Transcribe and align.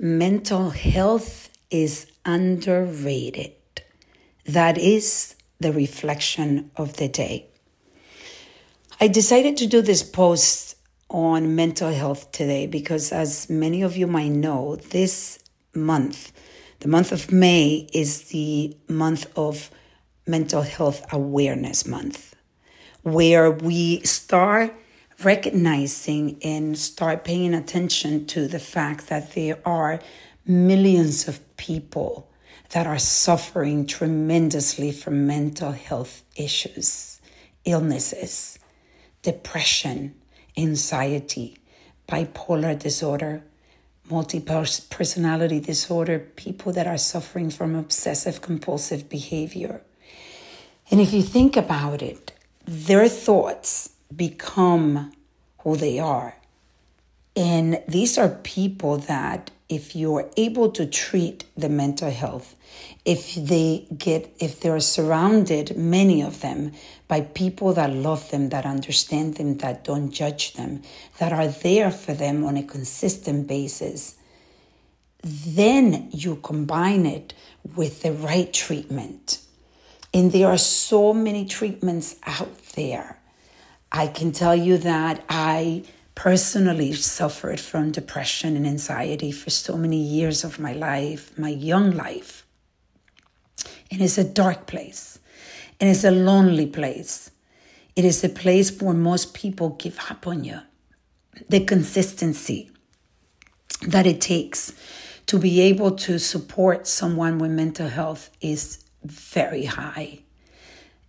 mental 0.00 0.70
health 0.70 1.50
is 1.70 2.10
underrated. 2.24 3.52
That 4.46 4.78
is 4.78 5.36
the 5.60 5.74
reflection 5.74 6.70
of 6.74 6.96
the 6.96 7.06
day. 7.06 7.48
I 8.98 9.08
decided 9.08 9.58
to 9.58 9.66
do 9.66 9.82
this 9.82 10.02
post 10.02 10.76
on 11.10 11.54
mental 11.54 11.90
health 11.90 12.32
today 12.32 12.66
because, 12.66 13.12
as 13.12 13.50
many 13.50 13.82
of 13.82 13.94
you 13.94 14.06
might 14.06 14.30
know, 14.30 14.76
this 14.76 15.38
month, 15.74 16.32
the 16.80 16.88
month 16.88 17.12
of 17.12 17.30
May, 17.30 17.86
is 17.92 18.28
the 18.28 18.74
month 18.88 19.30
of 19.36 19.70
Mental 20.26 20.62
Health 20.62 21.04
Awareness 21.12 21.86
Month, 21.86 22.34
where 23.02 23.50
we 23.50 24.00
start 24.00 24.74
recognizing 25.24 26.38
and 26.42 26.78
start 26.78 27.24
paying 27.24 27.54
attention 27.54 28.26
to 28.26 28.46
the 28.48 28.58
fact 28.58 29.08
that 29.08 29.34
there 29.34 29.58
are 29.64 30.00
millions 30.46 31.28
of 31.28 31.56
people 31.56 32.30
that 32.70 32.86
are 32.86 32.98
suffering 32.98 33.86
tremendously 33.86 34.92
from 34.92 35.26
mental 35.26 35.72
health 35.72 36.22
issues, 36.36 37.20
illnesses, 37.64 38.58
depression, 39.22 40.14
anxiety, 40.56 41.58
bipolar 42.08 42.78
disorder, 42.78 43.42
multiple 44.08 44.64
personality 44.88 45.60
disorder, 45.60 46.18
people 46.36 46.72
that 46.72 46.86
are 46.86 46.98
suffering 46.98 47.50
from 47.50 47.74
obsessive 47.74 48.40
compulsive 48.40 49.08
behavior. 49.08 49.82
And 50.90 51.00
if 51.00 51.12
you 51.12 51.22
think 51.22 51.56
about 51.56 52.02
it, 52.02 52.32
their 52.64 53.08
thoughts 53.08 53.90
become 54.14 55.12
who 55.58 55.76
they 55.76 55.98
are. 55.98 56.36
And 57.36 57.82
these 57.86 58.18
are 58.18 58.28
people 58.28 58.98
that, 58.98 59.50
if 59.68 59.94
you're 59.94 60.28
able 60.36 60.70
to 60.72 60.84
treat 60.84 61.44
the 61.56 61.68
mental 61.68 62.10
health, 62.10 62.56
if 63.04 63.34
they 63.34 63.86
get, 63.96 64.34
if 64.40 64.60
they're 64.60 64.80
surrounded, 64.80 65.76
many 65.76 66.22
of 66.22 66.40
them, 66.40 66.72
by 67.06 67.20
people 67.20 67.72
that 67.74 67.92
love 67.92 68.30
them, 68.30 68.48
that 68.48 68.66
understand 68.66 69.36
them, 69.36 69.58
that 69.58 69.84
don't 69.84 70.10
judge 70.10 70.54
them, 70.54 70.82
that 71.18 71.32
are 71.32 71.48
there 71.48 71.90
for 71.90 72.14
them 72.14 72.44
on 72.44 72.56
a 72.56 72.62
consistent 72.62 73.46
basis, 73.46 74.16
then 75.22 76.08
you 76.10 76.36
combine 76.36 77.06
it 77.06 77.34
with 77.76 78.02
the 78.02 78.12
right 78.12 78.52
treatment. 78.52 79.40
And 80.12 80.32
there 80.32 80.48
are 80.48 80.58
so 80.58 81.12
many 81.12 81.44
treatments 81.44 82.16
out 82.24 82.58
there 82.74 83.18
I 83.92 84.06
can 84.06 84.30
tell 84.32 84.54
you 84.54 84.78
that 84.78 85.24
I 85.28 85.82
personally 86.14 86.92
suffered 86.92 87.58
from 87.58 87.90
depression 87.90 88.56
and 88.56 88.66
anxiety 88.66 89.32
for 89.32 89.50
so 89.50 89.76
many 89.76 89.96
years 89.96 90.44
of 90.44 90.60
my 90.60 90.72
life, 90.72 91.36
my 91.36 91.48
young 91.48 91.90
life. 91.90 92.46
And 93.90 94.00
it's 94.00 94.18
a 94.18 94.24
dark 94.24 94.66
place, 94.66 95.18
and 95.80 95.90
it's 95.90 96.04
a 96.04 96.12
lonely 96.12 96.66
place. 96.66 97.32
It 97.96 98.04
is 98.04 98.22
a 98.22 98.28
place 98.28 98.80
where 98.80 98.94
most 98.94 99.34
people 99.34 99.70
give 99.70 99.98
up 100.08 100.26
on 100.26 100.44
you. 100.44 100.60
The 101.48 101.64
consistency 101.64 102.70
that 103.88 104.06
it 104.06 104.20
takes 104.20 104.72
to 105.26 105.38
be 105.38 105.60
able 105.62 105.92
to 105.92 106.18
support 106.18 106.86
someone 106.86 107.38
with 107.38 107.50
mental 107.50 107.88
health 107.88 108.30
is 108.40 108.84
very 109.02 109.64
high. 109.64 110.20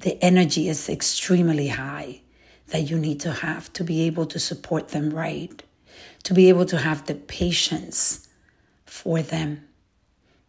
The 0.00 0.22
energy 0.22 0.68
is 0.68 0.88
extremely 0.88 1.68
high 1.68 2.20
that 2.68 2.82
you 2.82 2.98
need 2.98 3.20
to 3.20 3.32
have 3.32 3.72
to 3.74 3.84
be 3.84 4.02
able 4.02 4.26
to 4.26 4.38
support 4.38 4.88
them 4.88 5.10
right, 5.10 5.62
to 6.24 6.34
be 6.34 6.48
able 6.48 6.66
to 6.66 6.78
have 6.78 7.06
the 7.06 7.14
patience 7.14 8.28
for 8.84 9.22
them. 9.22 9.64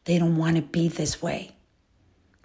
They 0.05 0.19
don't 0.19 0.37
want 0.37 0.55
to 0.57 0.61
be 0.61 0.87
this 0.87 1.21
way. 1.21 1.55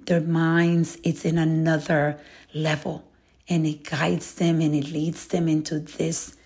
Their 0.06 0.20
minds, 0.20 0.98
it's 1.02 1.24
in 1.24 1.38
another 1.38 2.18
level 2.52 3.04
and 3.48 3.66
it 3.66 3.88
guides 3.88 4.34
them 4.34 4.60
and 4.60 4.74
it 4.74 4.90
leads 4.90 5.26
them 5.28 5.48
into 5.48 5.78
this 5.80 6.36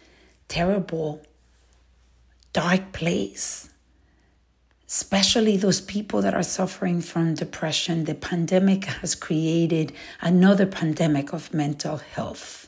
terrible, 0.48 1.22
dark 2.52 2.92
place. 2.92 3.70
Especially 4.86 5.58
those 5.58 5.82
people 5.82 6.22
that 6.22 6.34
are 6.34 6.42
suffering 6.42 7.02
from 7.02 7.34
depression. 7.34 8.04
The 8.04 8.14
pandemic 8.14 8.86
has 8.86 9.14
created 9.14 9.92
another 10.22 10.64
pandemic 10.64 11.34
of 11.34 11.52
mental 11.52 11.98
health 11.98 12.67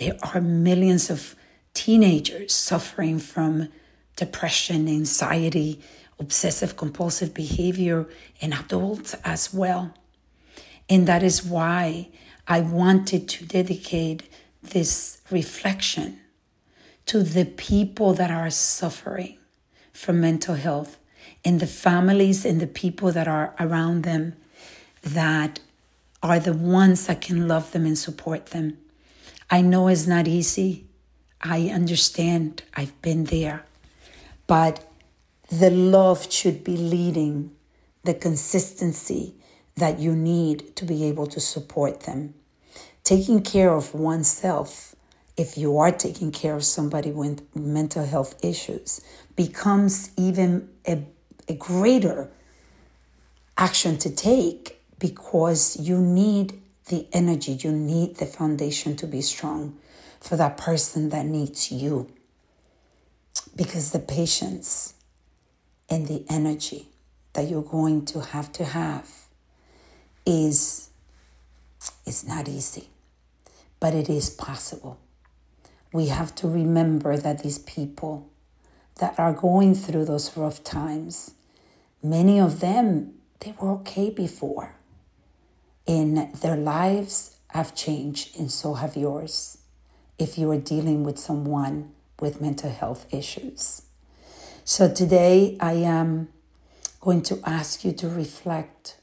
there 0.00 0.16
are 0.22 0.40
millions 0.40 1.10
of 1.10 1.36
teenagers 1.74 2.54
suffering 2.54 3.18
from 3.18 3.68
depression, 4.16 4.88
anxiety, 4.88 5.80
obsessive 6.18 6.74
compulsive 6.76 7.34
behavior, 7.34 8.08
and 8.40 8.54
adults 8.54 9.14
as 9.24 9.52
well. 9.52 9.94
And 10.88 11.06
that 11.06 11.22
is 11.22 11.44
why 11.44 12.08
I 12.48 12.62
wanted 12.62 13.28
to 13.28 13.44
dedicate 13.44 14.22
this 14.62 15.20
reflection 15.30 16.18
to 17.06 17.22
the 17.22 17.44
people 17.44 18.14
that 18.14 18.30
are 18.30 18.50
suffering 18.50 19.36
from 19.92 20.20
mental 20.20 20.54
health 20.54 20.98
and 21.44 21.60
the 21.60 21.66
families 21.66 22.46
and 22.46 22.58
the 22.58 22.66
people 22.66 23.12
that 23.12 23.28
are 23.28 23.54
around 23.60 24.04
them 24.04 24.34
that 25.02 25.60
are 26.22 26.40
the 26.40 26.54
ones 26.54 27.06
that 27.06 27.20
can 27.20 27.46
love 27.46 27.72
them 27.72 27.84
and 27.84 27.98
support 27.98 28.46
them. 28.46 28.78
I 29.50 29.62
know 29.62 29.88
it's 29.88 30.06
not 30.06 30.28
easy. 30.28 30.86
I 31.42 31.68
understand. 31.68 32.62
I've 32.74 33.00
been 33.02 33.24
there. 33.24 33.64
But 34.46 34.88
the 35.50 35.70
love 35.70 36.30
should 36.30 36.62
be 36.62 36.76
leading 36.76 37.50
the 38.04 38.14
consistency 38.14 39.34
that 39.74 39.98
you 39.98 40.14
need 40.14 40.76
to 40.76 40.84
be 40.84 41.04
able 41.04 41.26
to 41.26 41.40
support 41.40 42.00
them. 42.02 42.34
Taking 43.02 43.42
care 43.42 43.72
of 43.74 43.92
oneself, 43.94 44.94
if 45.36 45.58
you 45.58 45.78
are 45.78 45.90
taking 45.90 46.30
care 46.30 46.54
of 46.54 46.64
somebody 46.64 47.10
with 47.10 47.44
mental 47.56 48.04
health 48.04 48.36
issues, 48.44 49.00
becomes 49.34 50.10
even 50.16 50.68
a, 50.86 51.02
a 51.48 51.54
greater 51.54 52.30
action 53.56 53.98
to 53.98 54.10
take 54.10 54.80
because 54.98 55.78
you 55.80 55.98
need 55.98 56.60
the 56.90 57.06
energy, 57.12 57.52
you 57.52 57.72
need 57.72 58.16
the 58.16 58.26
foundation 58.26 58.96
to 58.96 59.06
be 59.06 59.22
strong 59.22 59.78
for 60.20 60.36
that 60.36 60.58
person 60.58 61.08
that 61.10 61.24
needs 61.24 61.72
you. 61.72 62.10
Because 63.56 63.92
the 63.92 64.00
patience 64.00 64.94
and 65.88 66.08
the 66.08 66.24
energy 66.28 66.88
that 67.32 67.48
you're 67.48 67.62
going 67.62 68.04
to 68.06 68.20
have 68.20 68.52
to 68.52 68.64
have 68.64 69.08
is 70.26 70.90
is 72.04 72.26
not 72.26 72.46
easy, 72.48 72.88
but 73.78 73.94
it 73.94 74.10
is 74.10 74.28
possible. 74.28 74.98
We 75.92 76.08
have 76.08 76.34
to 76.36 76.48
remember 76.48 77.16
that 77.16 77.42
these 77.42 77.58
people 77.58 78.28
that 78.96 79.18
are 79.18 79.32
going 79.32 79.74
through 79.74 80.04
those 80.04 80.36
rough 80.36 80.62
times, 80.62 81.32
many 82.02 82.38
of 82.38 82.60
them 82.60 83.14
they 83.38 83.54
were 83.58 83.70
okay 83.70 84.10
before 84.10 84.74
in 85.90 86.30
their 86.40 86.56
lives 86.56 87.34
have 87.48 87.74
changed, 87.74 88.38
and 88.38 88.48
so 88.48 88.74
have 88.74 88.96
yours 88.96 89.58
if 90.20 90.38
you 90.38 90.48
are 90.52 90.56
dealing 90.56 91.02
with 91.02 91.18
someone 91.18 91.90
with 92.20 92.40
mental 92.40 92.70
health 92.70 93.12
issues. 93.12 93.82
So 94.64 94.88
today 94.88 95.56
I 95.58 95.72
am 95.72 96.28
going 97.00 97.22
to 97.22 97.40
ask 97.44 97.84
you 97.84 97.90
to 97.94 98.08
reflect 98.08 98.98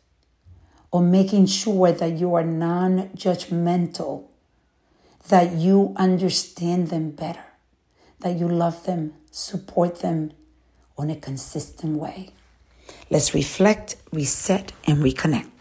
on 0.94 1.12
making 1.12 1.48
sure 1.48 1.92
that 1.92 2.14
you 2.18 2.36
are 2.36 2.46
non 2.46 3.10
judgmental, 3.10 4.30
that 5.28 5.56
you 5.56 5.94
understand 5.98 6.88
them 6.88 7.12
better, 7.12 7.48
that 8.22 8.38
you 8.38 8.48
love 8.48 8.86
them, 8.86 9.14
support 9.30 10.00
them 10.00 10.32
on 10.98 11.10
a 11.10 11.18
consistent 11.18 11.98
way. 11.98 12.30
Let's 13.10 13.34
reflect, 13.34 13.98
reset, 14.14 14.72
and 14.86 15.04
reconnect. 15.04 15.57